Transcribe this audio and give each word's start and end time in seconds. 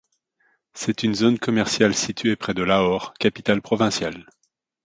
C'est 0.73 1.03
une 1.03 1.13
zone 1.13 1.37
commerciale 1.37 1.93
située 1.93 2.35
près 2.35 2.55
de 2.55 2.63
Lahore, 2.63 3.13
capitale 3.19 3.61
provinciale. 3.61 4.25